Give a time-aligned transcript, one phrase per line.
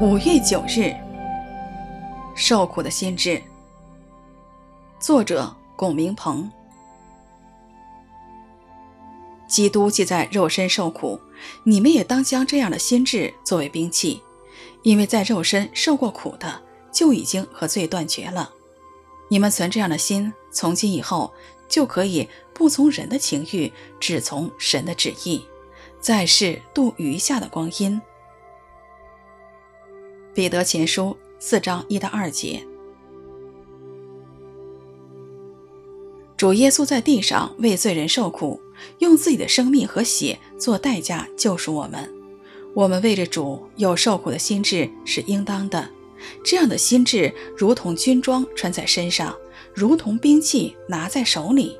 [0.00, 0.94] 五月九日，
[2.36, 3.42] 受苦的心志。
[5.00, 6.48] 作者：龚明鹏。
[9.48, 11.20] 基督既在肉身受苦，
[11.64, 14.22] 你们也当将这样的心志作为兵器，
[14.84, 16.62] 因为在肉身受过苦的，
[16.92, 18.52] 就已经和罪断绝了。
[19.28, 21.34] 你们存这样的心，从今以后
[21.68, 25.44] 就可以不从人的情欲，只从神的旨意，
[26.00, 28.00] 在世度余下的光阴。
[30.38, 32.64] 彼得前书四章一到二节，
[36.36, 38.60] 主耶稣在地上为罪人受苦，
[39.00, 42.08] 用自己的生命和血做代价救赎我们。
[42.72, 45.90] 我们为着主有受苦的心志是应当的。
[46.44, 49.36] 这样的心志如同军装穿在身上，
[49.74, 51.76] 如同兵器拿在手里。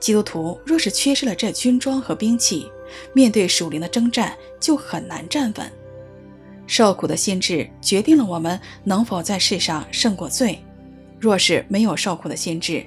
[0.00, 2.68] 基督徒若是缺失了这军装和兵器，
[3.12, 5.77] 面对属灵的征战就很难站稳。
[6.68, 10.58] 受苦的心智决定了我们能否在世上胜过罪。
[11.18, 12.86] 若是没有受苦的心智，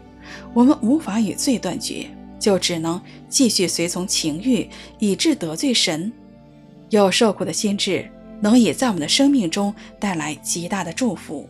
[0.53, 2.07] 我们无法与罪断绝，
[2.39, 6.13] 就只能继续随从情欲，以致得罪神。
[6.91, 11.49] 有受苦的心智，能也在我们的生命中带来极大的祝福。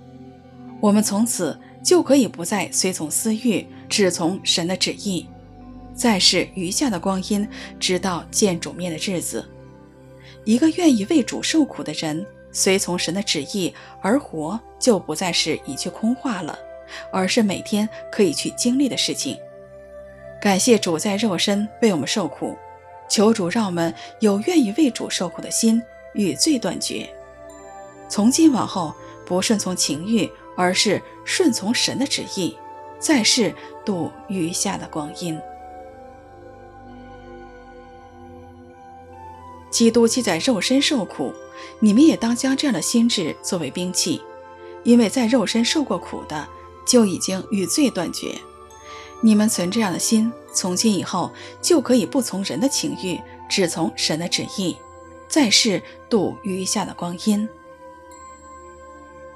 [0.79, 5.27] 我们从此就可以不再随从私欲，只从神的旨意，
[5.93, 9.47] 再是余下的光阴，直到见主面的日子。
[10.43, 16.57] 一个愿意为主受苦的人，随从神的旨意而活，就不再是一句空话了，
[17.11, 19.37] 而是每天可以去经历的事情。
[20.41, 22.57] 感谢主在肉身为我们受苦，
[23.07, 25.81] 求主让我们有愿意为主受苦的心，
[26.13, 27.07] 与罪断绝。
[28.09, 28.93] 从今往后，
[29.25, 32.57] 不顺从情欲，而是顺从神的旨意，
[32.97, 33.53] 在世
[33.85, 35.39] 度余下的光阴。
[39.71, 41.33] 基督既在肉身受苦，
[41.79, 44.21] 你们也当将这样的心志作为兵器，
[44.83, 46.47] 因为在肉身受过苦的，
[46.85, 48.37] 就已经与罪断绝。
[49.21, 51.31] 你们存这样的心，从今以后
[51.61, 54.75] 就可以不从人的情欲，只从神的旨意，
[55.27, 57.47] 在世度余下的光阴。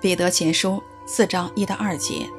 [0.02, 2.30] 彼得前书四章一到二节。